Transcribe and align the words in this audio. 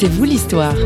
C'est 0.00 0.06
vous 0.06 0.22
l'histoire. 0.22 0.76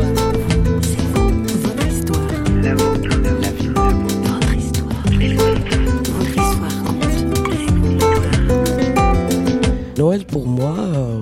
Noël 9.99 10.25
pour 10.25 10.47
moi, 10.47 10.75
euh, 10.79 11.19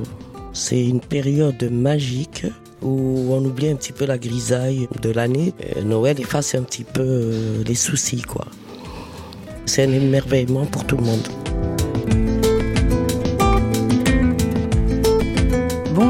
c'est 0.53 0.87
une 0.87 1.01
période 1.01 1.69
magique 1.69 2.45
où 2.81 3.27
on 3.29 3.43
oublie 3.43 3.67
un 3.67 3.75
petit 3.75 3.91
peu 3.91 4.05
la 4.05 4.17
grisaille 4.17 4.87
de 5.01 5.09
l'année. 5.09 5.53
Noël 5.83 6.17
efface 6.21 6.55
un 6.55 6.63
petit 6.63 6.85
peu 6.85 7.01
euh, 7.01 7.63
les 7.67 7.75
soucis, 7.75 8.21
quoi. 8.21 8.45
C'est 9.65 9.83
un 9.83 9.91
émerveillement 9.91 10.65
pour 10.65 10.85
tout 10.85 10.95
le 10.95 11.03
monde. 11.03 11.27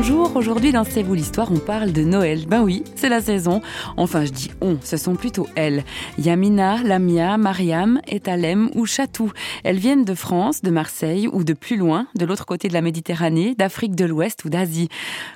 Bonjour, 0.03 0.35
aujourd'hui 0.35 0.71
dans 0.71 0.83
C'est 0.83 1.03
vous 1.03 1.13
l'histoire, 1.13 1.51
on 1.51 1.59
parle 1.59 1.91
de 1.91 2.01
Noël. 2.01 2.47
Ben 2.47 2.63
oui, 2.63 2.83
c'est 2.95 3.07
la 3.07 3.21
saison. 3.21 3.61
Enfin, 3.97 4.25
je 4.25 4.31
dis 4.31 4.49
on, 4.59 4.79
ce 4.83 4.97
sont 4.97 5.13
plutôt 5.13 5.45
elles. 5.53 5.83
Yamina, 6.17 6.81
Lamia, 6.81 7.37
Mariam, 7.37 8.01
Etalem 8.07 8.71
ou 8.73 8.87
Chatou. 8.87 9.31
Elles 9.63 9.77
viennent 9.77 10.03
de 10.03 10.15
France, 10.15 10.63
de 10.63 10.71
Marseille 10.71 11.27
ou 11.27 11.43
de 11.43 11.53
plus 11.53 11.77
loin, 11.77 12.07
de 12.15 12.25
l'autre 12.25 12.47
côté 12.47 12.67
de 12.67 12.73
la 12.73 12.81
Méditerranée, 12.81 13.53
d'Afrique 13.53 13.93
de 13.93 14.05
l'Ouest 14.05 14.43
ou 14.43 14.49
d'Asie, 14.49 14.89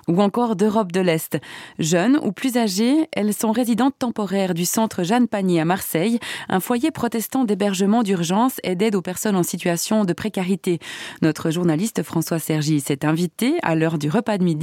ou 0.07 0.19
encore 0.19 0.55
d'Europe 0.55 0.91
de 0.91 0.99
l'Est. 0.99 1.37
Jeunes 1.77 2.19
ou 2.23 2.31
plus 2.31 2.57
âgées, 2.57 3.07
elles 3.11 3.35
sont 3.35 3.51
résidentes 3.51 3.99
temporaires 3.99 4.55
du 4.55 4.65
centre 4.65 5.03
Jeanne 5.03 5.27
Panier 5.27 5.61
à 5.61 5.65
Marseille, 5.65 6.17
un 6.49 6.59
foyer 6.59 6.89
protestant 6.89 7.43
d'hébergement 7.43 8.01
d'urgence 8.01 8.59
et 8.63 8.75
d'aide 8.75 8.95
aux 8.95 9.03
personnes 9.03 9.35
en 9.35 9.43
situation 9.43 10.05
de 10.05 10.13
précarité. 10.13 10.79
Notre 11.21 11.51
journaliste 11.51 12.01
François 12.01 12.39
Sergi 12.39 12.79
s'est 12.79 13.05
invité 13.05 13.59
à 13.61 13.75
l'heure 13.75 13.99
du 13.99 14.09
repas 14.09 14.39
de 14.39 14.43
midi 14.43 14.54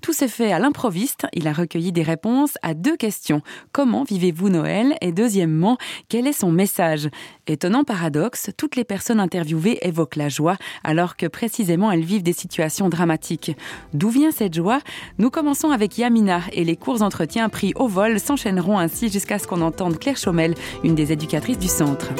tout 0.00 0.12
s'est 0.12 0.28
fait 0.28 0.52
à 0.52 0.58
l'improviste. 0.58 1.26
Il 1.32 1.48
a 1.48 1.52
recueilli 1.52 1.92
des 1.92 2.02
réponses 2.02 2.54
à 2.62 2.74
deux 2.74 2.96
questions. 2.96 3.42
Comment 3.72 4.04
vivez-vous 4.04 4.48
Noël? 4.48 4.96
Et 5.00 5.12
deuxièmement, 5.12 5.78
quel 6.08 6.26
est 6.26 6.32
son 6.32 6.50
message? 6.50 7.08
Étonnant 7.46 7.84
paradoxe, 7.84 8.50
toutes 8.56 8.76
les 8.76 8.84
personnes 8.84 9.20
interviewées 9.20 9.78
évoquent 9.82 10.16
la 10.16 10.28
joie, 10.28 10.56
alors 10.84 11.16
que 11.16 11.26
précisément 11.26 11.90
elles 11.90 12.04
vivent 12.04 12.22
des 12.22 12.32
situations 12.32 12.88
dramatiques. 12.88 13.56
D'où 13.92 14.10
vient 14.10 14.30
cette 14.30 14.54
joie? 14.54 14.80
Nous 15.18 15.30
commençons 15.30 15.70
avec 15.70 15.98
Yamina 15.98 16.42
et 16.52 16.64
les 16.64 16.76
courts 16.76 17.02
entretiens 17.02 17.48
pris 17.48 17.72
au 17.76 17.88
vol 17.88 18.20
s'enchaîneront 18.20 18.78
ainsi 18.78 19.08
jusqu'à 19.08 19.38
ce 19.38 19.46
qu'on 19.46 19.60
entende 19.60 19.98
Claire 19.98 20.16
Chaumel, 20.16 20.54
une 20.84 20.94
des 20.94 21.12
éducatrices 21.12 21.58
du 21.58 21.68
centre. 21.68 22.12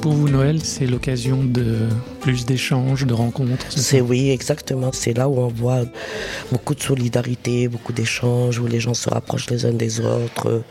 Pour 0.00 0.12
vous, 0.12 0.28
Noël, 0.28 0.60
c'est 0.62 0.86
l'occasion 0.86 1.42
de 1.42 1.88
plus 2.20 2.46
d'échanges, 2.46 3.04
de 3.06 3.14
rencontres 3.14 3.66
C'est 3.70 4.00
oui, 4.00 4.30
exactement. 4.30 4.90
C'est 4.92 5.12
là 5.12 5.28
où 5.28 5.38
on 5.38 5.48
voit 5.48 5.82
beaucoup 6.52 6.74
de 6.74 6.82
solidarité, 6.82 7.68
beaucoup 7.68 7.92
d'échanges, 7.92 8.58
où 8.58 8.66
les 8.66 8.80
gens 8.80 8.94
se 8.94 9.08
rapprochent 9.08 9.50
les 9.50 9.66
uns 9.66 9.72
des 9.72 10.00
autres. 10.00 10.62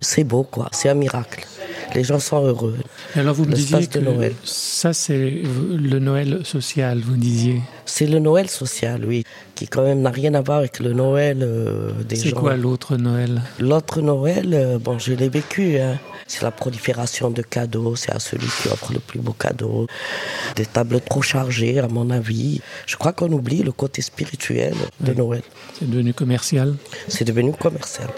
C'est 0.00 0.24
beau, 0.24 0.42
quoi. 0.42 0.68
C'est 0.72 0.88
un 0.88 0.94
miracle. 0.94 1.46
Les 1.94 2.04
gens 2.04 2.18
sont 2.18 2.44
heureux. 2.44 2.78
alors 3.14 3.34
vous 3.34 3.44
me 3.44 3.52
disiez 3.52 3.86
que 3.86 3.98
Noël. 3.98 4.34
ça 4.44 4.94
c'est 4.94 5.42
le 5.70 5.98
Noël 5.98 6.40
social, 6.44 7.00
vous 7.00 7.16
disiez. 7.16 7.60
C'est 7.84 8.06
le 8.06 8.18
Noël 8.18 8.48
social, 8.48 9.04
oui, 9.04 9.24
qui 9.54 9.66
quand 9.66 9.82
même 9.82 10.00
n'a 10.00 10.10
rien 10.10 10.34
à 10.34 10.40
voir 10.40 10.58
avec 10.58 10.78
le 10.78 10.92
Noël 10.92 11.38
euh, 11.42 11.90
des 12.08 12.16
gens. 12.16 12.22
C'est 12.22 12.32
quoi 12.32 12.56
l'autre 12.56 12.96
Noël? 12.96 13.42
L'autre 13.58 14.00
Noël, 14.00 14.50
euh, 14.52 14.78
bon, 14.78 14.98
je 14.98 15.12
l'ai 15.12 15.28
vécu. 15.28 15.78
Hein. 15.78 15.98
C'est 16.26 16.42
la 16.42 16.50
prolifération 16.50 17.30
de 17.30 17.42
cadeaux, 17.42 17.96
c'est 17.96 18.12
à 18.12 18.18
celui 18.18 18.46
qui 18.46 18.68
offre 18.68 18.92
le 18.92 19.00
plus 19.00 19.18
beau 19.18 19.32
cadeau. 19.32 19.86
Des 20.56 20.64
tables 20.64 21.00
trop 21.00 21.22
chargées, 21.22 21.78
à 21.78 21.88
mon 21.88 22.10
avis. 22.10 22.60
Je 22.86 22.96
crois 22.96 23.12
qu'on 23.12 23.30
oublie 23.32 23.62
le 23.62 23.72
côté 23.72 24.00
spirituel 24.00 24.74
de 25.00 25.12
Noël. 25.12 25.42
C'est 25.78 25.90
devenu 25.90 26.14
commercial? 26.14 26.74
C'est 27.08 27.24
devenu 27.24 27.52
commercial. 27.52 28.08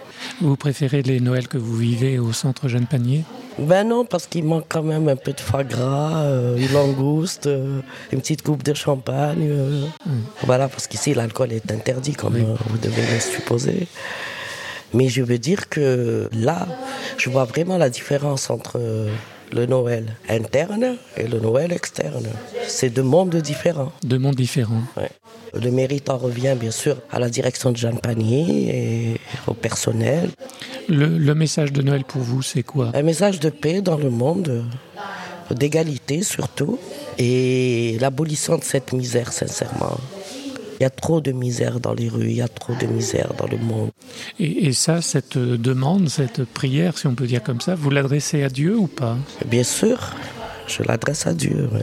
Vous 0.41 0.57
préférez 0.57 1.03
les 1.03 1.21
Noëls 1.21 1.49
que 1.49 1.59
vous 1.59 1.77
vivez 1.77 2.19
au 2.19 2.33
centre 2.33 2.69
Jeanne 2.69 2.87
Panier? 2.87 3.25
Ben 3.59 3.85
non, 3.87 4.05
parce 4.05 4.27
qu'il 4.27 4.45
manque 4.45 4.67
quand 4.69 4.83
même 4.83 5.09
un 5.09 5.17
peu 5.17 5.33
de 5.33 5.41
foie 5.41 5.63
gras, 5.63 6.25
euh, 6.25 6.57
une 6.57 6.73
langouste, 6.73 7.49
une 8.13 8.21
petite 8.21 8.43
coupe 8.43 8.65
de 8.65 8.75
champagne. 8.75 9.49
Euh. 9.55 9.87
Voilà, 10.43 10.69
parce 10.69 10.87
qu'ici 10.87 11.15
l'alcool 11.15 11.53
est 11.53 11.71
interdit, 11.73 12.13
comme 12.13 12.37
vous 12.37 12.79
devez 12.79 13.03
le 13.03 13.21
supposer. 13.21 13.87
Mais 14.93 15.09
je 15.09 15.23
veux 15.23 15.39
dire 15.39 15.69
que 15.69 16.29
là, 16.33 16.69
je 17.19 17.29
vois 17.31 17.45
vraiment 17.45 17.79
la 17.79 17.91
différence 17.91 18.51
entre 18.51 18.79
le 19.53 19.67
Noël 19.67 20.17
interne 20.29 20.97
et 21.17 21.27
le 21.27 21.41
Noël 21.41 21.73
externe. 21.73 22.27
C'est 22.67 22.91
deux 22.91 23.03
mondes 23.03 23.37
différents. 23.37 23.93
Deux 24.03 24.19
mondes 24.19 24.35
différents. 24.35 24.83
Le 25.55 25.71
mérite 25.71 26.11
en 26.11 26.19
revient 26.19 26.57
bien 26.59 26.71
sûr 26.71 26.97
à 27.13 27.21
la 27.21 27.29
direction 27.29 27.71
de 27.71 27.77
Jeanne 27.77 27.99
Panier 27.99 29.15
et 29.15 29.21
au 29.47 29.55
personnel. 29.55 30.31
Le, 30.89 31.35
message 31.35 31.73
de 31.73 31.83
Noël 31.83 32.05
pour 32.05 32.23
vous, 32.23 32.43
c'est 32.43 32.63
quoi? 32.63 32.91
Un 32.95 33.03
message 33.03 33.41
de 33.41 33.51
paix 33.51 33.81
dans 33.81 33.97
le 33.97 34.11
monde, 34.11 34.65
d'égalité 35.51 36.23
surtout, 36.23 36.79
et 37.19 37.97
l'abolition 38.01 38.59
de 38.59 38.65
cette 38.65 38.93
misère, 38.93 39.33
sincèrement. 39.33 39.99
Il 40.81 40.83
y 40.83 40.87
a 40.87 40.91
trop 40.91 41.21
de 41.21 41.31
misère 41.31 41.79
dans 41.79 41.95
les 41.95 42.09
rues, 42.09 42.31
il 42.31 42.37
y 42.37 42.43
a 42.43 42.49
trop 42.49 42.75
de 42.75 42.87
misère 42.87 43.33
dans 43.39 43.47
le 43.47 43.59
monde. 43.59 43.91
Et, 44.41 44.73
ça, 44.73 45.01
cette 45.03 45.39
demande, 45.39 46.09
cette 46.09 46.45
prière, 46.45 46.99
si 46.99 47.07
on 47.07 47.15
peut 47.15 47.27
dire 47.27 47.43
comme 47.43 47.61
ça, 47.61 47.77
vous 47.77 47.91
l'adressez 47.91 48.43
à 48.43 48.49
Dieu 48.49 48.77
ou 48.77 48.89
pas? 48.89 49.17
Bien 49.47 49.63
sûr, 49.63 50.15
je 50.67 50.83
l'adresse 50.83 51.27
à 51.27 51.35
Dieu. 51.35 51.69
Oui. 51.73 51.81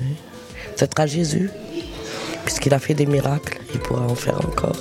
C'est 0.75 0.99
à 0.99 1.07
Jésus. 1.07 1.49
Puisqu'il 2.43 2.73
a 2.73 2.79
fait 2.79 2.93
des 2.93 3.05
miracles, 3.05 3.59
il 3.73 3.79
pourra 3.79 4.05
en 4.05 4.15
faire 4.15 4.37
encore. 4.45 4.75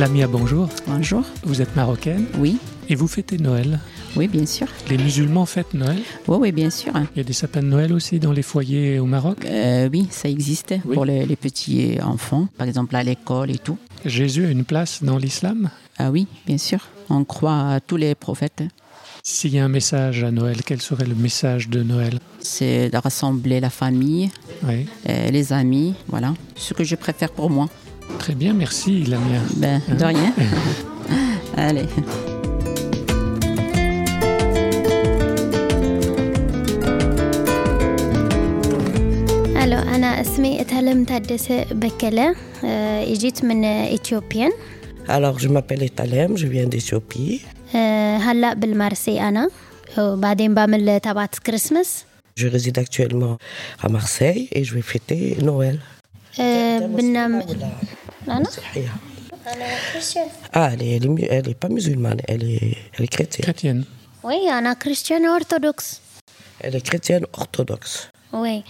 Lamia, 0.00 0.26
bonjour. 0.26 0.66
Bonjour. 0.86 1.24
Vous 1.42 1.60
êtes 1.60 1.76
marocaine 1.76 2.24
Oui. 2.38 2.56
Et 2.88 2.94
vous 2.94 3.06
fêtez 3.06 3.36
Noël 3.36 3.80
Oui, 4.16 4.28
bien 4.28 4.46
sûr. 4.46 4.66
Les 4.88 4.96
musulmans 4.96 5.44
fêtent 5.44 5.74
Noël 5.74 5.98
Oui, 6.26 6.38
oui, 6.40 6.52
bien 6.52 6.70
sûr. 6.70 6.94
Il 7.14 7.18
y 7.18 7.20
a 7.20 7.22
des 7.22 7.34
sapins 7.34 7.60
de 7.60 7.66
Noël 7.66 7.92
aussi 7.92 8.18
dans 8.18 8.32
les 8.32 8.40
foyers 8.40 8.98
au 8.98 9.04
Maroc 9.04 9.44
euh, 9.44 9.90
Oui, 9.92 10.08
ça 10.10 10.30
existe 10.30 10.74
pour 10.94 11.04
les, 11.04 11.36
petits 11.36 11.98
enfants, 12.02 12.48
par 12.56 12.66
exemple 12.66 12.96
à 12.96 13.02
l'école 13.02 13.50
et 13.50 13.58
tout. 13.58 13.76
Jésus 14.06 14.46
a 14.46 14.48
une 14.48 14.64
place 14.64 15.02
dans 15.02 15.18
l'islam? 15.18 15.68
Ah 15.98 16.10
oui, 16.10 16.26
bien 16.46 16.56
sûr. 16.56 16.78
On 17.10 17.24
croit 17.24 17.72
à 17.72 17.80
tous 17.80 17.98
les 17.98 18.14
prophètes. 18.14 18.62
S'il 19.22 19.52
y 19.52 19.58
a 19.58 19.64
un 19.66 19.68
message 19.68 20.24
à 20.24 20.30
Noël, 20.30 20.62
quel 20.64 20.80
serait 20.80 21.04
le 21.04 21.14
message 21.14 21.68
de 21.68 21.82
Noël? 21.82 22.20
C'est 22.38 22.88
de 22.88 22.96
rassembler 22.96 23.60
la 23.60 23.68
famille, 23.68 24.30
euh, 24.64 25.30
les 25.30 25.52
amis, 25.52 25.94
voilà. 26.08 26.32
Ce 26.56 26.72
que 26.72 26.84
je 26.84 26.96
préfère 26.96 27.30
pour 27.30 27.50
moi. 27.50 27.68
Très 28.19 28.35
bien, 28.35 28.53
merci 28.53 29.03
Lamia. 29.05 29.41
Ben, 29.57 29.81
de 29.99 30.05
rien. 30.05 30.33
Allez. 31.57 31.89
أنا 39.95 40.21
اسمي 40.21 40.61
إتهلم 40.61 41.03
تادس 41.03 41.51
بكلة 41.71 42.35
إجيت 42.63 43.45
من 43.45 43.65
إثيوبيا 43.65 44.51
Alors 45.07 45.39
je 45.39 45.47
m'appelle 45.47 45.83
Etalem, 45.83 46.35
je 46.35 46.47
viens 46.47 46.67
d'Éthiopie. 46.67 47.41
هلا 48.21 48.53
بالمارسي 48.53 49.21
أنا 49.21 49.49
وبعدين 49.97 50.53
بعمل 50.53 50.99
تبعت 50.99 51.35
كريسماس 51.39 52.05
Je 52.39 52.47
réside 52.47 52.77
actuellement 52.79 53.37
à 53.81 53.87
Marseille 53.87 54.49
et 54.51 54.63
je 54.63 54.73
vais 54.75 54.81
fêter 54.81 55.37
Noël. 55.41 55.79
بننام 58.27 58.37
أنا؟ 58.37 58.49
Ah, 60.53 60.69
elle 60.73 60.81
est, 60.81 60.95
elle, 60.97 61.05
est, 61.05 61.27
elle 61.29 61.49
est 61.49 61.59
pas 61.63 61.69
musulmane, 61.69 62.19
elle 62.27 62.43
est, 62.43 62.77
elle 62.93 63.03
est 63.05 63.13
chrétienne. 63.15 63.43
Chrétienne. 63.45 63.83
Oui, 64.23 64.49
أنا 64.49 64.73
chrétienne 64.73 65.25
orthodoxe. 65.27 66.01
Elle 66.61 66.75
est 66.75 66.85
chrétienne 66.89 67.25
orthodoxe. 67.33 68.09
Oui. 68.33 68.63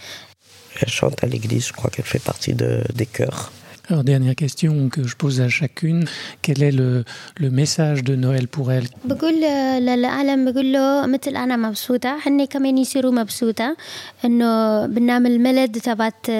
Elle 0.82 0.90
chante 0.90 1.24
à 1.24 1.28
l'église, 1.28 1.68
je 1.68 1.74
crois 1.74 1.90
qu'elle 1.90 2.10
fait 2.16 2.24
partie 2.32 2.54
de, 2.54 2.84
des 2.94 3.06
chœurs. 3.06 3.54
Alors, 3.90 4.04
dernière 4.04 4.36
question 4.36 4.90
que 4.90 5.02
je 5.08 5.16
pose 5.16 5.40
à 5.42 5.48
chacune, 5.48 6.02
quel 6.42 6.64
est 6.64 6.72
le, 6.82 7.06
le 7.44 7.50
message 7.52 8.04
de 8.04 8.16
Noël 8.16 8.48
pour 8.48 8.72
elle 8.72 8.88
بقول 9.06 9.42
للعالم 9.82 10.52
بقول 10.52 10.74
له 10.74 11.06
مثل 11.06 11.38
أنا 11.38 11.58
مبسوطة 11.58 12.18
هني 12.28 12.48
كمان 12.48 12.78
يصيروا 12.78 13.12
مبسوطة 13.12 13.78
إنه 14.26 14.86
بنعمل 14.86 15.40
ملد 15.40 15.80
تبعت 15.80 16.32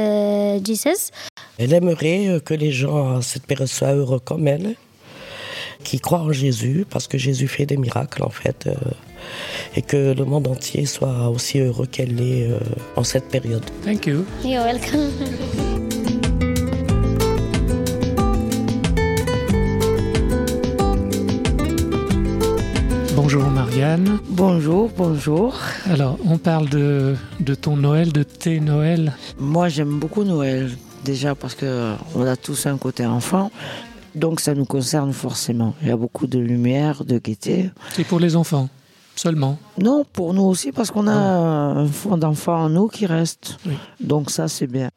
جيسس 0.62 1.12
elle 1.63 1.75
aimerait 1.75 2.41
que 2.43 2.55
les 2.55 2.73
gens 2.73 3.19
à 3.19 3.21
cette 3.21 3.45
période 3.45 3.69
soient 3.69 3.93
heureux 3.93 4.19
comme 4.19 4.49
elle, 4.49 4.77
qui 5.85 6.01
croient 6.01 6.21
en 6.21 6.33
Jésus, 6.33 6.87
parce 6.89 7.07
que 7.07 7.19
Jésus 7.19 7.49
fait 7.49 7.67
des 7.67 7.77
miracles 7.77 8.23
en 8.23 8.31
fait. 8.31 8.67
Euh, 8.67 8.75
et 9.77 9.83
que 9.83 10.15
le 10.15 10.25
monde 10.25 10.49
entier 10.49 10.87
soit 10.87 11.29
aussi 11.29 11.59
heureux 11.59 11.85
qu'elle 11.85 12.19
est 12.19 12.51
euh, 12.51 12.59
en 12.97 13.05
cette 13.05 13.29
période. 13.29 13.63
Thank 13.85 14.07
you. 14.07 14.25
You're 14.43 14.65
welcome. 14.65 15.11
Bonjour 23.15 23.45
Marianne. 23.51 24.19
Bonjour, 24.31 24.91
bonjour. 24.97 25.61
Alors, 25.91 26.17
on 26.25 26.39
parle 26.39 26.71
de, 26.71 27.17
de 27.39 27.55
ton 27.55 27.77
Noël, 27.77 28.13
de 28.13 28.23
tes 28.23 28.61
Noëls. 28.61 29.13
Moi, 29.39 29.69
j'aime 29.69 29.99
beaucoup 29.99 30.25
Noël. 30.25 30.71
Déjà 31.05 31.35
parce 31.35 31.55
que 31.55 31.95
on 32.15 32.27
a 32.27 32.37
tous 32.37 32.67
un 32.67 32.77
côté 32.77 33.07
enfant. 33.07 33.51
Donc 34.15 34.41
ça 34.41 34.55
nous 34.55 34.65
concerne 34.65 35.13
forcément. 35.13 35.75
Il 35.83 35.89
y 35.89 35.93
a 35.93 35.97
beaucoup 35.97 36.27
de 36.27 36.39
lumière, 36.39 37.05
de 37.05 37.19
gaieté. 37.19 37.71
C'est 37.93 38.05
pour 38.05 38.21
les 38.21 38.37
enfants 38.37 38.69
seulement 39.17 39.59
Non, 39.77 40.07
pour 40.11 40.33
nous 40.33 40.45
aussi, 40.45 40.73
parce 40.73 40.91
qu'on 40.91 41.07
a 41.07 41.13
un 41.13 41.87
fond 41.87 42.17
d'enfant 42.17 42.57
en 42.65 42.69
nous 42.71 42.89
qui 42.89 43.05
reste. 43.05 43.59
Donc 44.01 44.31
ça, 44.31 44.49
c'est 44.49 44.67
bien. 44.67 44.89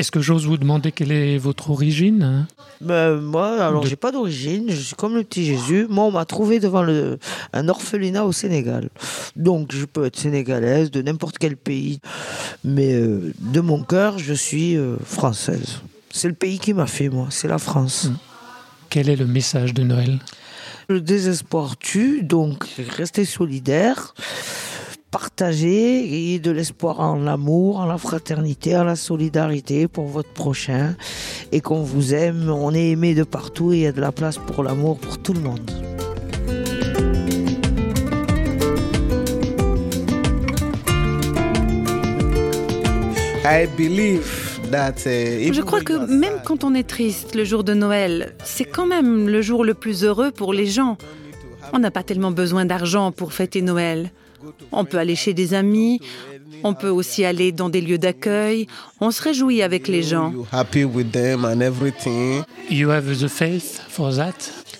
Est-ce 0.00 0.10
que 0.10 0.22
j'ose 0.22 0.46
vous 0.46 0.56
demander 0.56 0.92
quelle 0.92 1.12
est 1.12 1.36
votre 1.36 1.68
origine 1.68 2.22
hein 2.22 2.48
ben, 2.80 3.20
Moi, 3.20 3.62
alors, 3.62 3.84
j'ai 3.84 3.96
pas 3.96 4.10
d'origine. 4.10 4.70
Je 4.70 4.80
suis 4.80 4.94
comme 4.94 5.14
le 5.14 5.24
petit 5.24 5.44
Jésus. 5.44 5.86
Moi, 5.90 6.04
on 6.04 6.10
m'a 6.10 6.24
trouvé 6.24 6.58
devant 6.58 6.82
le, 6.82 7.18
un 7.52 7.68
orphelinat 7.68 8.24
au 8.24 8.32
Sénégal. 8.32 8.88
Donc, 9.36 9.74
je 9.74 9.84
peux 9.84 10.06
être 10.06 10.18
sénégalaise 10.18 10.90
de 10.90 11.02
n'importe 11.02 11.36
quel 11.36 11.54
pays. 11.54 12.00
Mais 12.64 12.94
euh, 12.94 13.34
de 13.40 13.60
mon 13.60 13.82
cœur, 13.82 14.18
je 14.18 14.32
suis 14.32 14.74
euh, 14.74 14.96
française. 15.04 15.82
C'est 16.10 16.28
le 16.28 16.34
pays 16.34 16.58
qui 16.58 16.72
m'a 16.72 16.86
fait, 16.86 17.10
moi. 17.10 17.26
C'est 17.28 17.48
la 17.48 17.58
France. 17.58 18.06
Hum. 18.06 18.16
Quel 18.88 19.10
est 19.10 19.16
le 19.16 19.26
message 19.26 19.74
de 19.74 19.82
Noël? 19.82 20.18
Le 20.88 21.02
désespoir 21.02 21.76
tue, 21.76 22.22
donc 22.22 22.64
restez 22.96 23.26
solidaires 23.26 24.14
partager 25.10 26.32
et 26.34 26.38
de 26.38 26.50
l'espoir 26.50 27.00
en 27.00 27.16
l'amour, 27.16 27.80
en 27.80 27.86
la 27.86 27.98
fraternité, 27.98 28.76
en 28.76 28.84
la 28.84 28.96
solidarité 28.96 29.88
pour 29.88 30.06
votre 30.06 30.32
prochain 30.32 30.94
et 31.52 31.60
qu'on 31.60 31.82
vous 31.82 32.14
aime, 32.14 32.48
on 32.50 32.72
est 32.74 32.90
aimé 32.90 33.14
de 33.14 33.24
partout 33.24 33.72
et 33.72 33.76
il 33.76 33.82
y 33.82 33.86
a 33.86 33.92
de 33.92 34.00
la 34.00 34.12
place 34.12 34.38
pour 34.38 34.62
l'amour 34.62 34.98
pour 34.98 35.18
tout 35.18 35.32
le 35.32 35.40
monde. 35.40 35.70
I 43.44 43.66
believe 43.76 44.50
Uh, 44.72 45.52
Je 45.52 45.62
crois 45.62 45.80
que 45.80 45.94
même 46.06 46.40
quand 46.44 46.62
on 46.62 46.74
est 46.76 46.88
triste 46.88 47.34
le 47.34 47.44
jour 47.44 47.64
de 47.64 47.74
Noël, 47.74 48.36
c'est 48.44 48.64
quand 48.64 48.86
même 48.86 49.28
le 49.28 49.42
jour 49.42 49.64
le 49.64 49.74
plus 49.74 50.04
heureux 50.04 50.30
pour 50.30 50.52
les 50.52 50.66
gens. 50.66 50.96
On 51.72 51.80
n'a 51.80 51.90
pas 51.90 52.04
tellement 52.04 52.30
besoin 52.30 52.66
d'argent 52.66 53.10
pour 53.10 53.32
fêter 53.32 53.62
Noël. 53.62 54.12
On 54.72 54.84
peut 54.84 54.98
aller 54.98 55.16
chez 55.16 55.34
des 55.34 55.54
amis, 55.54 56.00
on 56.62 56.74
peut 56.74 56.88
aussi 56.88 57.24
aller 57.24 57.52
dans 57.52 57.68
des 57.68 57.80
lieux 57.80 57.98
d'accueil. 57.98 58.66
On 59.00 59.10
se 59.10 59.22
réjouit 59.22 59.62
avec 59.62 59.88
les 59.88 60.02
gens. 60.02 60.32
You 62.70 62.90
have 62.90 63.18
the 63.18 63.28
faith 63.28 63.80
for 63.88 64.14
that? 64.14 64.34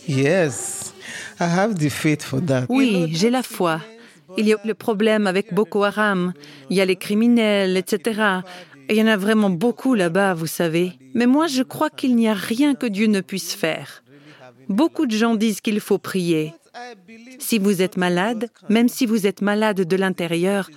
Yes, 0.08 0.92
I 1.38 1.44
have 1.44 1.74
the 1.74 1.88
faith 1.88 2.22
for 2.22 2.40
that. 2.46 2.66
Oui, 2.68 3.10
j'ai 3.12 3.30
la 3.30 3.42
foi. 3.42 3.80
Il 4.36 4.46
y 4.46 4.52
a 4.52 4.56
le 4.64 4.74
problème 4.74 5.26
avec 5.26 5.52
Boko 5.52 5.82
Haram, 5.84 6.32
il 6.68 6.76
y 6.76 6.80
a 6.80 6.84
les 6.84 6.96
criminels, 6.96 7.76
etc. 7.76 8.40
Il 8.88 8.96
y 8.96 9.02
en 9.02 9.06
a 9.06 9.16
vraiment 9.16 9.50
beaucoup 9.50 9.94
là-bas, 9.94 10.34
vous 10.34 10.46
savez. 10.46 10.92
Mais 11.14 11.26
moi, 11.26 11.46
je 11.46 11.62
crois 11.62 11.90
qu'il 11.90 12.14
n'y 12.14 12.28
a 12.28 12.34
rien 12.34 12.74
que 12.74 12.86
Dieu 12.86 13.06
ne 13.06 13.20
puisse 13.20 13.54
faire. 13.54 14.02
Beaucoup 14.68 15.06
de 15.06 15.16
gens 15.16 15.34
disent 15.34 15.60
qu'il 15.60 15.80
faut 15.80 15.98
prier. 15.98 16.54
Si 17.38 17.58
vous 17.58 17.82
êtes 17.82 17.96
malade, 17.96 18.48
même 18.68 18.88
si 18.88 19.06
vous 19.06 19.26
êtes 19.26 19.42
malade 19.42 19.82
de 19.82 19.96
l'intérieur, 19.96 20.70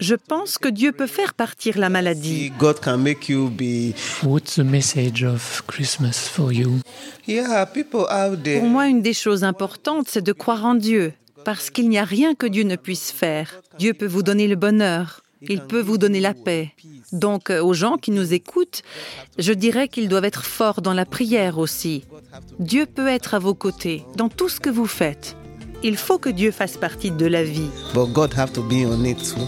je 0.00 0.14
pense 0.14 0.58
que 0.58 0.68
Dieu 0.68 0.92
peut 0.92 1.06
faire 1.06 1.34
partir 1.34 1.78
la 1.78 1.88
maladie. 1.88 2.52
What's 4.22 4.54
the 4.54 4.64
message 4.64 5.24
of 5.24 5.62
Christmas 5.66 6.28
for 6.28 6.52
you? 6.52 6.80
Pour 7.26 8.68
moi, 8.68 8.86
une 8.88 9.02
des 9.02 9.12
choses 9.12 9.44
importantes, 9.44 10.06
c'est 10.08 10.22
de 10.22 10.32
croire 10.32 10.64
en 10.64 10.74
Dieu, 10.74 11.12
parce 11.44 11.70
qu'il 11.70 11.88
n'y 11.88 11.98
a 11.98 12.04
rien 12.04 12.34
que 12.34 12.46
Dieu 12.46 12.64
ne 12.64 12.76
puisse 12.76 13.12
faire. 13.12 13.60
Dieu 13.78 13.94
peut 13.94 14.06
vous 14.06 14.22
donner 14.22 14.48
le 14.48 14.56
bonheur, 14.56 15.22
il 15.42 15.60
peut 15.60 15.80
vous 15.80 15.98
donner 15.98 16.20
la 16.20 16.34
paix, 16.34 16.72
donc 17.12 17.50
euh, 17.50 17.62
aux 17.62 17.74
gens 17.74 17.96
qui 17.96 18.10
nous 18.10 18.32
écoutent, 18.34 18.82
je 19.38 19.52
dirais 19.52 19.88
qu'ils 19.88 20.08
doivent 20.08 20.24
être 20.24 20.44
forts 20.44 20.82
dans 20.82 20.94
la 20.94 21.04
prière 21.04 21.58
aussi. 21.58 22.04
Dieu 22.58 22.86
peut 22.86 23.08
être 23.08 23.34
à 23.34 23.38
vos 23.38 23.54
côtés 23.54 24.04
dans 24.16 24.28
tout 24.28 24.48
ce 24.48 24.60
que 24.60 24.70
vous 24.70 24.86
faites. 24.86 25.36
Il 25.82 25.96
faut 25.96 26.18
que 26.18 26.28
Dieu 26.28 26.50
fasse 26.50 26.76
partie 26.76 27.10
de 27.10 27.26
la 27.26 27.44
vie. 27.44 27.70
But 27.94 28.12
God 28.12 28.34
have 28.36 28.52
to 28.52 28.62
be 28.62 28.84
on 28.84 29.04
it 29.04 29.18
too. 29.18 29.40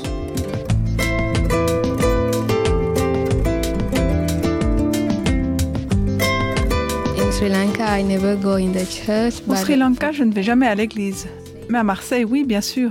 Au 9.48 9.56
Sri 9.56 9.76
Lanka, 9.76 10.12
je 10.12 10.22
ne 10.25 10.32
vais 10.32 10.43
jamais 10.43 10.66
à 10.66 10.75
l'église. 10.75 11.26
Mais 11.69 11.78
à 11.78 11.82
Marseille, 11.82 12.25
oui, 12.25 12.44
bien 12.44 12.60
sûr. 12.60 12.90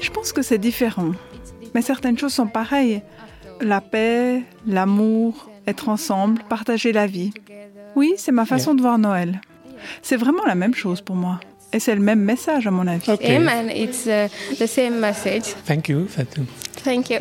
Je 0.00 0.10
pense 0.10 0.32
que 0.32 0.42
c'est 0.42 0.58
différent. 0.58 1.12
Mais 1.74 1.82
certaines 1.82 2.18
choses 2.18 2.34
sont 2.34 2.46
pareilles 2.46 3.02
la 3.60 3.80
paix, 3.80 4.42
l'amour, 4.66 5.50
être 5.66 5.88
ensemble, 5.88 6.42
partager 6.48 6.92
la 6.92 7.06
vie. 7.06 7.32
Oui, 7.96 8.14
c'est 8.16 8.32
ma 8.32 8.46
façon 8.46 8.74
de 8.74 8.80
voir 8.80 8.98
Noël. 8.98 9.40
C'est 10.02 10.16
vraiment 10.16 10.44
la 10.46 10.54
même 10.54 10.74
chose 10.74 11.00
pour 11.00 11.16
moi. 11.16 11.40
Et 11.72 11.80
c'est 11.80 11.94
le 11.94 12.00
même 12.00 12.20
message 12.20 12.66
à 12.66 12.70
mon 12.70 12.86
avis. 12.86 13.10
Okay. 13.10 13.36
Amen. 13.36 13.70
It's 13.70 14.06
uh, 14.06 14.28
the 14.58 14.66
same 14.66 14.98
message. 15.00 15.54
Thank 15.66 15.88
you, 15.88 16.06
Fatou. 16.06 16.46
Thank 16.82 17.10
you. 17.10 17.18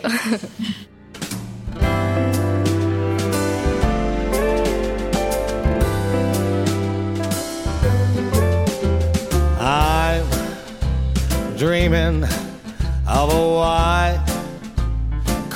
I'm 9.59 10.23
dreaming 11.57 12.23
of 13.05 13.33
a 13.33 13.57
white 13.57 14.06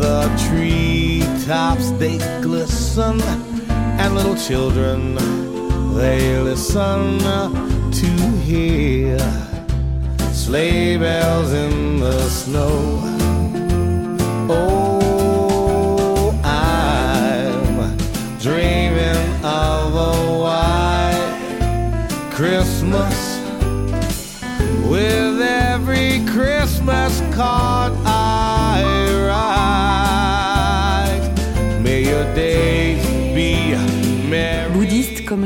The 0.00 0.22
treetops 0.48 1.90
they 1.92 2.18
glisten 2.42 3.20
and 4.00 4.14
little 4.14 4.36
children 4.36 5.14
they 5.94 6.40
listen 6.40 7.18
to 7.92 8.06
hear 8.44 9.18
sleigh 10.32 10.96
bells 10.98 11.52
in 11.52 12.00
the 12.00 12.28
snow. 12.28 13.00
Oh, 14.50 16.38
I'm 16.44 17.96
dreaming 18.38 19.44
of 19.44 19.94
a 19.94 20.14
white 20.42 21.30
Christmas 22.32 23.40
with 24.86 25.40
every 25.40 26.24
Christmas 26.26 27.22
card 27.34 27.92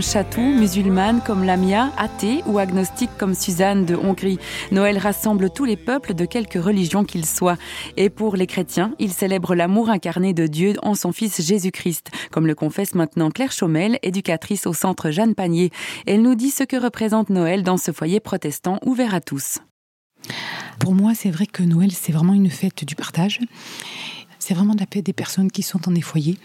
Chatou, 0.01 0.41
musulmane 0.41 1.21
comme 1.25 1.45
Lamia, 1.45 1.91
athée 1.97 2.43
ou 2.47 2.59
agnostique 2.59 3.11
comme 3.19 3.35
Suzanne 3.35 3.85
de 3.85 3.95
Hongrie. 3.95 4.39
Noël 4.71 4.99
rassemble 4.99 5.51
tous 5.51 5.65
les 5.65 5.77
peuples 5.77 6.15
de 6.15 6.25
quelque 6.25 6.59
religion 6.59 7.05
qu'ils 7.05 7.27
soient. 7.27 7.57
Et 7.97 8.11
pour 8.11 8.37
les 8.37 8.47
chrétiens, 8.47 8.95
il 8.99 9.13
célèbre 9.13 9.55
l'amour 9.55 9.91
incarné 9.91 10.33
de 10.33 10.47
Dieu 10.47 10.75
en 10.83 10.95
son 10.95 11.13
Fils 11.13 11.41
Jésus-Christ, 11.41 12.11
comme 12.31 12.47
le 12.47 12.55
confesse 12.55 12.95
maintenant 12.95 13.31
Claire 13.31 13.53
Chaumel, 13.53 13.99
éducatrice 14.03 14.67
au 14.67 14.73
centre 14.73 15.11
Jeanne 15.11 15.35
Panier. 15.35 15.71
Elle 16.07 16.23
nous 16.23 16.35
dit 16.35 16.51
ce 16.51 16.65
que 16.65 16.77
représente 16.77 17.31
Noël 17.31 17.63
dans 17.63 17.77
ce 17.77 17.93
foyer 17.93 18.21
protestant 18.21 18.79
ouvert 18.85 19.15
à 19.15 19.21
tous. 19.21 19.59
Pour 20.79 20.95
moi, 20.95 21.13
c'est 21.15 21.31
vrai 21.31 21.47
que 21.47 21.63
Noël, 21.63 21.93
c'est 21.93 22.13
vraiment 22.13 22.35
une 22.35 22.51
fête 22.51 22.85
du 22.85 22.95
partage. 22.95 23.41
C'est 24.49 24.55
vraiment 24.55 24.75
de 24.75 24.81
la 24.81 24.87
paix 24.87 25.03
des 25.03 25.13
personnes 25.13 25.51
qui 25.51 25.63
sont 25.63 25.79
dans 25.79 25.93
des 25.93 26.01
foyers, 26.01 26.39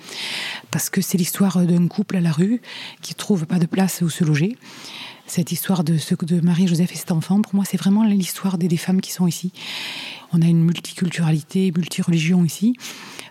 parce 0.71 0.89
que 0.89 0.99
c'est 0.99 1.17
l'histoire 1.17 1.65
d'un 1.65 1.87
couple 1.87 2.17
à 2.17 2.19
la 2.19 2.33
rue 2.33 2.61
qui 3.01 3.15
trouve 3.15 3.45
pas 3.45 3.59
de 3.59 3.65
place 3.65 4.01
où 4.01 4.09
se 4.09 4.25
loger. 4.25 4.57
Cette 5.25 5.53
histoire 5.53 5.85
de, 5.85 5.95
de 6.25 6.41
Marie-Joseph 6.41 6.91
et 6.91 6.97
cet 6.97 7.13
enfant, 7.13 7.41
pour 7.41 7.55
moi, 7.55 7.63
c'est 7.63 7.77
vraiment 7.77 8.03
l'histoire 8.03 8.57
des, 8.57 8.67
des 8.67 8.75
femmes 8.75 8.99
qui 8.99 9.13
sont 9.13 9.25
ici. 9.25 9.53
On 10.33 10.41
a 10.41 10.47
une 10.47 10.65
multiculturalité, 10.65 11.71
multireligion 11.73 12.43
ici. 12.43 12.75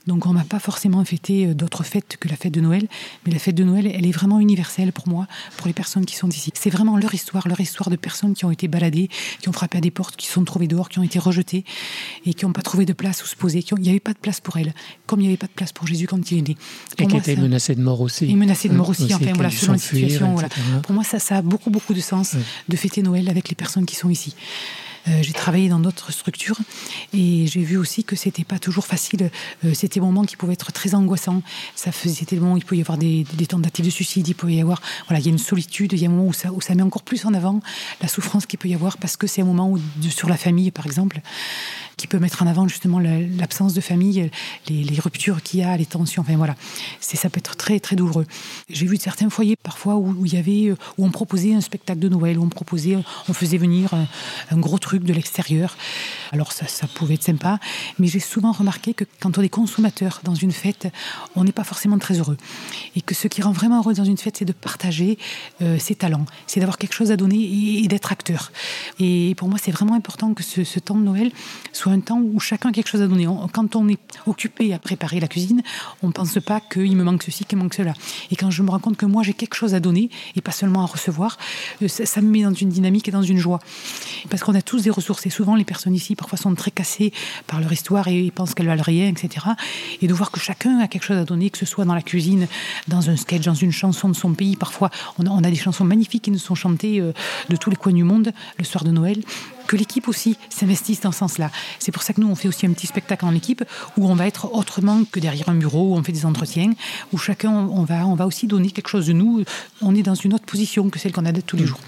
Donc 0.07 0.27
on 0.27 0.33
n'a 0.33 0.45
pas 0.45 0.59
forcément 0.59 1.05
fêté 1.05 1.47
euh, 1.47 1.55
d'autres 1.55 1.85
fêtes 1.85 2.17
que 2.19 2.29
la 2.29 2.37
fête 2.37 2.53
de 2.53 2.61
Noël, 2.61 2.89
mais 3.25 3.33
la 3.33 3.39
fête 3.39 3.55
de 3.55 3.65
Noël, 3.65 3.87
elle 3.87 4.07
est 4.07 4.13
vraiment 4.13 4.41
universelle 4.41 4.93
pour 4.93 5.09
moi, 5.09 5.27
pour 5.57 5.67
les 5.67 5.73
personnes 5.73 6.05
qui 6.05 6.17
sont 6.17 6.29
ici. 6.29 6.51
C'est 6.55 6.71
vraiment 6.71 6.97
leur 6.97 7.15
histoire, 7.15 7.47
leur 7.47 7.61
histoire 7.61 7.91
de 7.91 7.97
personnes 7.97 8.35
qui 8.35 8.45
ont 8.45 8.51
été 8.51 8.69
baladées, 8.69 9.09
qui 9.41 9.49
ont 9.49 9.53
frappé 9.53 9.79
à 9.79 9.81
des 9.81 9.91
portes, 9.91 10.17
qui 10.17 10.27
sont 10.27 10.45
trouvées 10.45 10.67
dehors, 10.67 10.89
qui 10.89 10.99
ont 10.99 11.03
été 11.03 11.19
rejetées 11.19 11.65
et 12.27 12.35
qui 12.35 12.45
n'ont 12.45 12.53
pas 12.53 12.63
trouvé 12.63 12.85
de 12.85 12.93
place 12.93 13.23
où 13.23 13.27
se 13.27 13.37
poser. 13.37 13.65
il 13.71 13.83
n'y 13.83 13.91
avait 13.91 14.01
pas 14.01 14.13
de 14.13 14.19
place 14.19 14.41
pour 14.41 14.57
elles, 14.57 14.75
comme 15.07 15.21
il 15.21 15.25
n'y 15.25 15.29
avait 15.29 15.37
pas 15.37 15.47
de 15.47 15.53
place 15.53 15.73
pour 15.73 15.87
Jésus 15.87 16.07
quand 16.07 16.31
il 16.31 16.39
est 16.39 16.49
né. 16.49 16.57
et 16.99 17.07
qui 17.07 17.17
étaient 17.17 17.37
menacées 17.37 17.75
de 17.75 17.83
mort 17.83 18.01
aussi. 18.01 18.31
Et 18.31 18.35
menacées 18.35 18.69
de 18.69 18.75
mort 18.75 18.89
aussi, 18.89 19.05
aussi 19.05 19.15
enfin 19.15 19.33
voilà, 19.35 19.51
selon 19.51 19.73
la 19.73 19.79
situation. 19.79 20.33
Voilà. 20.33 20.49
Pour 20.83 20.93
moi, 20.93 21.05
ça, 21.05 21.19
ça 21.19 21.39
a 21.39 21.43
beaucoup, 21.43 21.71
beaucoup 21.71 21.95
de 21.95 22.01
sens 22.01 22.37
de 22.69 22.77
fêter 22.77 23.03
Noël 23.03 23.29
avec 23.29 23.49
les 23.49 23.55
personnes 23.55 23.87
qui 23.87 23.97
sont 23.97 24.11
ici. 24.11 24.35
Euh, 25.09 25.23
j'ai 25.23 25.33
travaillé 25.33 25.69
dans 25.69 25.81
d'autres 25.81 26.13
structures 26.13 26.59
et 27.13 27.47
j'ai 27.47 27.63
vu 27.63 27.77
aussi 27.77 28.05
que 28.05 28.15
c'était 28.15 28.45
pas 28.45 28.59
toujours 28.59 28.87
facile. 28.87 29.31
Euh, 29.65 29.75
c'était 29.75 29.95
des 29.95 30.07
moments 30.07 30.25
qui 30.25 30.37
pouvaient 30.37 30.53
être 30.53 30.73
très 30.73 30.95
angoissants. 30.95 31.43
Ça 31.75 31.91
faisait, 31.91 32.15
c'était 32.15 32.37
des 32.37 32.41
moments 32.41 32.55
où 32.55 32.59
il 32.59 32.65
pouvait 32.65 32.79
y 32.79 32.83
avoir 32.83 32.99
des, 32.99 33.25
tentatives 33.49 33.85
de 33.85 33.91
suicide, 33.91 34.29
il 34.29 34.35
pouvait 34.35 34.55
y 34.55 34.61
avoir, 34.61 34.81
voilà, 35.09 35.21
il 35.21 35.27
y 35.27 35.29
a 35.29 35.33
une 35.33 35.39
solitude, 35.39 35.93
il 35.93 35.99
y 35.99 36.07
a 36.07 36.09
un 36.09 36.13
moment 36.13 36.29
où 36.29 36.33
ça, 36.33 36.75
met 36.75 36.83
encore 36.83 37.03
plus 37.03 37.27
en 37.27 37.35
avant 37.35 37.61
la 38.01 38.09
souffrance 38.09 38.47
qu'il 38.47 38.59
peut 38.59 38.69
y 38.69 38.75
avoir 38.75 38.97
parce 38.99 39.17
que 39.17 39.27
c'est 39.27 39.43
un 39.43 39.47
moment 39.47 39.71
où, 39.71 39.79
sur 40.09 40.29
la 40.29 40.37
famille, 40.37 40.71
par 40.71 40.87
exemple, 40.87 41.21
qui 41.97 42.07
peut 42.07 42.19
mettre 42.19 42.43
en 42.43 42.47
avant 42.47 42.69
justement 42.69 42.99
l'absence 42.99 43.75
de 43.75 43.81
famille, 43.81 44.31
les, 44.69 45.01
ruptures 45.01 45.43
qu'il 45.43 45.61
y 45.61 45.63
a, 45.63 45.77
les 45.77 45.87
tensions. 45.87 46.23
Enfin 46.23 46.37
voilà, 46.37 46.55
c'est 47.01 47.17
ça 47.17 47.31
peut 47.31 47.39
être 47.39 47.57
très 47.57 47.81
très 47.81 47.97
douloureux. 47.97 48.27
J'ai 48.69 48.87
vu 48.87 48.97
certains 48.97 49.31
foyers 49.31 49.57
parfois 49.57 49.97
où, 49.97 50.25
il 50.25 50.35
y 50.35 50.37
avait 50.37 50.71
où 50.71 51.05
on 51.05 51.11
proposait 51.11 51.55
un 51.55 51.61
spectacle 51.61 51.99
de 51.99 52.09
Noël, 52.09 52.39
où 52.39 52.45
on 52.45 52.49
proposait, 52.49 52.97
on 53.29 53.33
faisait 53.33 53.59
venir 53.59 53.95
un, 53.95 54.59
gros 54.59 54.79
truc 54.79 55.03
de 55.05 55.13
l'extérieur. 55.13 55.77
Alors 56.31 56.53
ça, 56.53 56.67
ça 56.67 56.87
pouvait 56.87 57.15
être 57.15 57.25
sympa, 57.25 57.59
mais 57.99 58.07
j'ai 58.07 58.21
souvent 58.21 58.53
remarqué 58.53 58.95
que 58.95 59.05
quand 59.21 59.39
on 59.39 59.43
est 59.43 59.49
consommateur 59.49 60.21
dans 60.23 60.35
une 60.35 60.53
fête, 60.53 60.89
on 61.35 61.45
n'est 61.45 61.53
pas 61.53 61.65
forcément 61.65 61.99
très 61.99 62.19
heureux. 62.19 62.37
Et 62.97 63.01
que 63.01 63.15
ce 63.15 63.29
qui 63.29 63.43
rend 63.43 63.53
vraiment 63.53 63.79
heureux 63.79 63.95
dans 63.95 64.05
une 64.05 64.19
fête, 64.19 64.37
c'est 64.39 64.45
de 64.45 64.53
partager 64.53 65.19
euh, 65.61 65.79
ses 65.79 65.95
talents, 65.95 66.27
c'est 66.47 66.61
d'avoir 66.61 66.79
quelque 66.79 66.95
chose 66.95 67.11
à 67.11 67.17
donner 67.17 67.41
et, 67.41 67.85
et 67.85 67.89
d'être 67.89 68.13
acteur. 68.13 68.53
Et 68.99 69.35
pour 69.37 69.49
moi, 69.49 69.59
c'est 69.61 69.73
vraiment 69.73 69.95
important 69.95 70.35
que 70.35 70.43
ce, 70.43 70.65
ce, 70.65 70.79
temps 70.79 70.97
de 70.97 71.03
Noël 71.03 71.33
soit 71.73 71.82
un 71.91 72.01
temps 72.01 72.21
où 72.21 72.39
chacun 72.41 72.71
a 72.71 72.73
quelque 72.73 72.89
chose 72.89 73.03
à 73.03 73.07
donner. 73.07 73.27
On, 73.27 73.49
quand 73.49 73.77
on 73.77 73.89
est 73.89 73.99
occupé 74.27 74.73
à 74.73 74.79
préparer 74.79 75.21
la 75.21 75.29
cuisine, 75.29 75.63
on 76.03 76.09
ne 76.09 76.13
pense 76.13 76.39
pas 76.41 76.61
qu'il 76.61 76.97
me 76.97 77.05
manque 77.05 77.23
ceci, 77.23 77.45
qu'il 77.45 77.59
manque 77.59 77.75
cela. 77.75 77.95
Et 78.31 78.37
quand 78.37 78.51
je 78.51 78.63
me 78.63 78.71
rends 78.71 78.79
compte 78.79 78.97
que 78.97 79.07
moi, 79.07 79.23
j'ai 79.23 79.35
quelque 79.35 79.55
chose 79.55 79.75
à 79.75 79.81
donner 79.81 80.11
et 80.37 80.41
pas 80.41 80.53
seulement 80.53 80.83
à 80.83 80.87
recevoir, 80.87 81.39
euh, 81.83 81.89
ça, 81.89 82.21
me 82.21 82.29
met 82.29 82.43
dans 82.43 82.55
une 82.55 82.69
dynamique 82.69 83.09
et 83.09 83.11
dans 83.11 83.23
une 83.23 83.39
joie. 83.39 83.59
Parce 84.31 84.43
qu'on 84.43 84.55
a 84.55 84.63
tous 84.63 84.83
des 84.83 84.91
ressources. 84.91 85.27
Et 85.27 85.31
souvent, 85.31 85.55
les 85.55 85.65
personnes 85.65 85.95
ici, 85.95 86.15
parfois, 86.17 86.39
sont 86.39 86.55
très 86.55 86.71
cassées 86.71 87.13
par 87.47 87.61
leur 87.61 87.73
histoire 87.73 88.09
et 88.09 88.31
pensent 88.31 88.55
qu'elles 88.55 88.67
valent 88.67 88.83
rien, 88.83 89.09
etc. 89.09 89.47
Et 90.01 90.07
de 90.07 90.15
voir 90.15 90.31
que 90.31 90.41
chacun 90.41 90.79
a 90.79 90.89
quelque 90.89 91.05
chose 91.05 91.19
à 91.19 91.25
donner, 91.25 91.51
que 91.51 91.59
ce 91.59 91.67
soit 91.67 91.85
dans 91.85 91.95
la 91.95 92.03
cuisine, 92.03 92.47
dans 92.89 93.11
un 93.11 93.17
sketch, 93.17 93.45
dans 93.45 93.55
une 93.55 93.73
chanson 93.73 94.09
de 94.09 94.15
son 94.15 94.33
pays. 94.33 94.57
Parfois, 94.57 94.91
on 95.19 95.27
a, 95.27 95.31
on 95.31 95.45
a 95.45 95.51
des 95.51 95.57
chansons 95.57 95.85
magnifiques 95.85 96.23
qui 96.23 96.31
nous 96.31 96.39
sont 96.39 96.55
chantées 96.55 97.01
euh, 97.01 97.13
de 97.49 97.57
tous 97.57 97.71
les 97.71 97.77
coins 97.77 97.93
du 97.93 98.05
monde 98.05 98.33
le 98.59 98.65
soir 98.65 98.85
de 98.85 98.91
Noël 98.91 99.23
que 99.67 99.77
l'équipe 99.77 100.09
aussi 100.09 100.37
s'investisse 100.49 101.01
dans 101.01 101.13
ce 101.13 101.19
sens-là. 101.19 101.51
C'est 101.79 101.93
pour 101.93 102.03
ça 102.03 102.13
que 102.13 102.21
nous, 102.21 102.29
on 102.29 102.35
fait 102.35 102.49
aussi 102.49 102.67
un 102.67 102.73
petit 102.73 102.87
spectacle 102.87 103.25
en 103.25 103.35
équipe 103.35 103.65
où 103.97 104.09
on 104.09 104.15
va 104.15 104.27
être 104.27 104.55
autrement 104.55 105.05
que 105.11 105.21
derrière 105.21 105.49
un 105.49 105.55
bureau, 105.55 105.93
où 105.93 105.97
on 105.97 106.03
fait 106.03 106.13
des 106.13 106.27
entretiens, 106.27 106.73
où 107.13 107.19
chacun, 107.19 107.51
on 107.51 107.85
va, 107.85 108.07
on 108.07 108.15
va 108.15 108.27
aussi 108.27 108.47
donner 108.47 108.71
quelque 108.71 108.89
chose 108.89 109.07
de 109.07 109.13
nous. 109.13 109.45
On 109.81 109.95
est 109.95 110.03
dans 110.03 110.15
une 110.15 110.35
autre 110.35 110.45
position 110.45 110.89
que 110.91 110.99
celle 110.99 111.13
qu'on 111.13 111.27
a 111.27 111.33
tous 111.33 111.57
les 111.57 111.67
jours. 111.67 111.81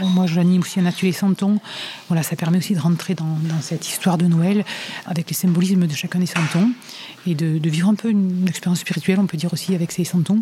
Moi, 0.00 0.26
j'anime 0.26 0.62
aussi 0.62 0.80
un 0.80 0.86
atelier 0.86 1.12
Santon. 1.12 1.58
Voilà, 2.08 2.22
ça 2.22 2.36
permet 2.36 2.58
aussi 2.58 2.74
de 2.74 2.80
rentrer 2.80 3.14
dans, 3.14 3.38
dans, 3.42 3.60
cette 3.60 3.86
histoire 3.86 4.18
de 4.18 4.26
Noël 4.26 4.64
avec 5.06 5.28
les 5.28 5.34
symbolismes 5.34 5.86
de 5.86 5.94
chacun 5.94 6.18
des 6.18 6.26
santons 6.26 6.70
et 7.26 7.34
de, 7.34 7.58
de 7.58 7.70
vivre 7.70 7.88
un 7.88 7.94
peu 7.94 8.10
une, 8.10 8.40
une 8.40 8.48
expérience 8.48 8.80
spirituelle, 8.80 9.18
on 9.20 9.26
peut 9.26 9.36
dire 9.36 9.52
aussi, 9.52 9.74
avec 9.74 9.92
ces 9.92 10.04
santons 10.04 10.40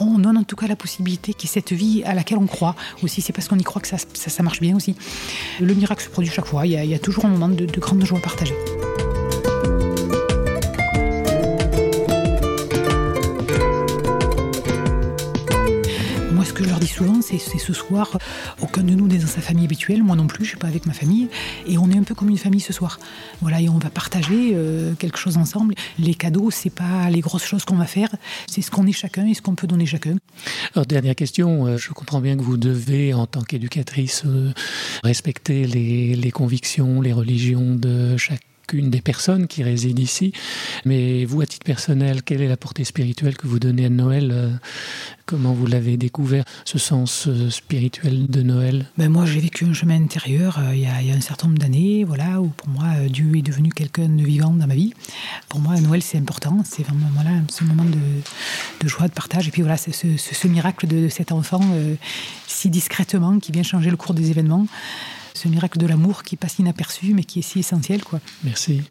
on 0.00 0.18
donne 0.18 0.36
en 0.36 0.44
tout 0.44 0.56
cas 0.56 0.66
la 0.66 0.76
possibilité 0.76 1.34
qu'il 1.34 1.48
y 1.48 1.50
ait 1.50 1.54
cette 1.54 1.72
vie 1.72 2.02
à 2.04 2.14
laquelle 2.14 2.38
on 2.38 2.46
croit 2.46 2.74
aussi. 3.02 3.20
C'est 3.20 3.32
parce 3.32 3.48
qu'on 3.48 3.58
y 3.58 3.64
croit 3.64 3.82
que 3.82 3.88
ça, 3.88 4.42
marche 4.42 4.60
bien 4.60 4.76
aussi. 4.76 4.94
Le 5.60 5.74
miracle 5.74 6.02
se 6.02 6.08
produit 6.08 6.30
chaque 6.30 6.46
fois. 6.46 6.66
Il 6.66 6.72
y 6.72 6.76
a, 6.76 6.84
il 6.84 6.90
y 6.90 6.94
a 6.94 6.98
toujours 6.98 7.24
un 7.24 7.30
moment 7.30 7.48
de, 7.48 7.66
de 7.66 7.80
grande 7.80 8.04
joie 8.04 8.20
partagée. 8.20 8.54
Souvent, 16.86 17.20
c'est 17.22 17.38
ce 17.38 17.72
soir, 17.72 18.18
aucun 18.62 18.82
de 18.82 18.94
nous 18.94 19.08
n'est 19.08 19.18
dans 19.18 19.26
sa 19.26 19.40
famille 19.40 19.64
habituelle, 19.64 20.02
moi 20.02 20.16
non 20.16 20.26
plus, 20.26 20.44
je 20.44 20.50
suis 20.50 20.58
pas 20.58 20.68
avec 20.68 20.86
ma 20.86 20.92
famille, 20.92 21.28
et 21.66 21.78
on 21.78 21.90
est 21.90 21.96
un 21.96 22.02
peu 22.02 22.14
comme 22.14 22.30
une 22.30 22.38
famille 22.38 22.60
ce 22.60 22.72
soir. 22.72 22.98
Voilà, 23.40 23.60
et 23.60 23.68
on 23.68 23.78
va 23.78 23.90
partager 23.90 24.52
euh, 24.54 24.94
quelque 24.94 25.18
chose 25.18 25.36
ensemble. 25.36 25.74
Les 25.98 26.14
cadeaux, 26.14 26.50
c'est 26.50 26.70
pas 26.70 27.10
les 27.10 27.20
grosses 27.20 27.44
choses 27.44 27.64
qu'on 27.64 27.76
va 27.76 27.86
faire, 27.86 28.14
c'est 28.46 28.62
ce 28.62 28.70
qu'on 28.70 28.86
est 28.86 28.92
chacun 28.92 29.26
et 29.26 29.34
ce 29.34 29.42
qu'on 29.42 29.54
peut 29.54 29.66
donner 29.66 29.86
chacun. 29.86 30.16
Alors, 30.74 30.86
dernière 30.86 31.14
question, 31.14 31.66
euh, 31.66 31.76
je 31.76 31.92
comprends 31.92 32.20
bien 32.20 32.36
que 32.36 32.42
vous 32.42 32.56
devez, 32.56 33.14
en 33.14 33.26
tant 33.26 33.42
qu'éducatrice, 33.42 34.22
euh, 34.26 34.52
respecter 35.04 35.66
les, 35.66 36.14
les 36.14 36.30
convictions, 36.30 37.00
les 37.00 37.12
religions 37.12 37.74
de 37.74 38.16
chaque 38.16 38.42
qu'une 38.66 38.90
des 38.90 39.00
personnes 39.00 39.46
qui 39.46 39.62
résident 39.62 40.02
ici. 40.02 40.32
Mais 40.84 41.24
vous, 41.24 41.40
à 41.40 41.46
titre 41.46 41.64
personnel, 41.64 42.22
quelle 42.22 42.42
est 42.42 42.48
la 42.48 42.56
portée 42.56 42.84
spirituelle 42.84 43.36
que 43.36 43.46
vous 43.46 43.58
donnez 43.58 43.86
à 43.86 43.88
Noël 43.90 44.30
euh, 44.32 44.50
Comment 45.24 45.52
vous 45.52 45.66
l'avez 45.66 45.96
découvert, 45.96 46.44
ce 46.64 46.78
sens 46.78 47.26
euh, 47.26 47.50
spirituel 47.50 48.26
de 48.28 48.42
Noël? 48.42 48.86
Ben 48.96 49.08
Moi, 49.08 49.26
j'ai 49.26 49.40
vécu 49.40 49.64
un 49.64 49.72
chemin 49.72 50.00
intérieur 50.00 50.58
euh, 50.58 50.74
il, 50.74 50.80
y 50.80 50.86
a, 50.86 51.14
un 51.14 51.20
certain 51.20 51.48
nombre 51.48 51.58
d'années, 51.58 52.04
voilà, 52.04 52.40
où 52.40 52.48
pour 52.48 52.68
moi, 52.68 52.86
Dieu 53.08 53.36
est 53.36 53.42
devenu 53.42 53.70
quelqu'un 53.70 54.08
de 54.08 54.22
vivant 54.22 54.52
dans 54.52 54.66
ma 54.66 54.74
vie. 54.74 54.92
Pour 55.48 55.60
moi, 55.60 55.80
Noël, 55.80 56.02
c'est 56.02 56.18
important. 56.18 56.62
C'est 56.64 56.84
vraiment 56.84 57.06
ce 57.50 57.64
moment 57.64 57.84
de, 57.84 58.88
joie, 58.88 59.08
de 59.08 59.12
partage. 59.12 59.48
Et 59.48 59.50
puis 59.50 59.62
voilà, 59.62 59.76
ce, 59.76 60.46
miracle 60.46 60.86
de, 60.86 61.08
cet 61.08 61.32
enfant 61.32 61.60
si 62.46 62.70
discrètement 62.70 63.38
qui 63.38 63.52
vient 63.52 63.62
changer 63.62 63.90
le 63.90 63.96
cours 63.96 64.14
des 64.14 64.30
événements 64.30 64.66
ce 65.36 65.48
miracle 65.48 65.78
de 65.78 65.86
l'amour 65.86 66.22
qui 66.22 66.36
passe 66.36 66.58
inaperçu 66.58 67.14
mais 67.14 67.24
qui 67.24 67.40
est 67.40 67.42
si 67.42 67.60
essentiel 67.60 68.02
quoi. 68.02 68.20
Merci. 68.44 68.82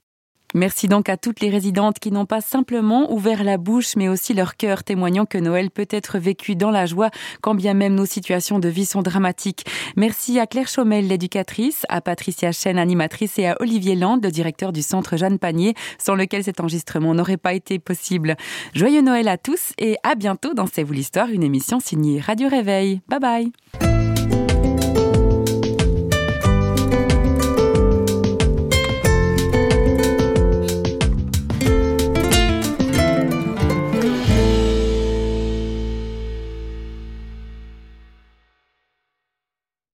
Merci 0.55 0.87
donc 0.87 1.09
à 1.09 1.17
toutes 1.17 1.41
les 1.41 1.49
résidentes 1.49 1.99
qui 1.99 2.11
n'ont 2.11 2.25
pas 2.25 2.39
simplement 2.39 3.11
ouvert 3.11 3.43
la 3.43 3.57
bouche, 3.57 3.97
mais 3.97 4.07
aussi 4.07 4.33
leur 4.33 4.55
cœur, 4.55 4.85
témoignant 4.85 5.25
que 5.25 5.37
Noël 5.37 5.69
peut 5.69 5.87
être 5.89 6.17
vécu 6.17 6.55
dans 6.55 6.71
la 6.71 6.85
joie, 6.85 7.09
quand 7.41 7.55
bien 7.55 7.73
même 7.73 7.93
nos 7.93 8.05
situations 8.05 8.57
de 8.57 8.69
vie 8.69 8.85
sont 8.85 9.01
dramatiques. 9.01 9.65
Merci 9.97 10.39
à 10.39 10.47
Claire 10.47 10.69
Chaumel, 10.69 11.09
l'éducatrice, 11.09 11.85
à 11.89 11.99
Patricia 11.99 12.53
Chen, 12.53 12.77
animatrice, 12.77 13.37
et 13.37 13.47
à 13.47 13.57
Olivier 13.59 13.95
Land, 13.95 14.21
le 14.23 14.31
directeur 14.31 14.71
du 14.71 14.81
centre 14.81 15.17
Jeanne 15.17 15.39
Panier, 15.39 15.73
sans 15.97 16.15
lequel 16.15 16.45
cet 16.45 16.61
enregistrement 16.61 17.13
n'aurait 17.13 17.35
pas 17.35 17.53
été 17.53 17.77
possible. 17.77 18.37
Joyeux 18.73 19.01
Noël 19.01 19.27
à 19.27 19.37
tous 19.37 19.73
et 19.77 19.97
à 20.03 20.15
bientôt 20.15 20.53
dans 20.53 20.67
C'est 20.67 20.83
vous 20.83 20.93
l'histoire, 20.93 21.27
une 21.27 21.43
émission 21.43 21.81
signée 21.81 22.21
Radio 22.21 22.47
Réveil. 22.47 23.01
Bye 23.09 23.19
bye. 23.19 23.84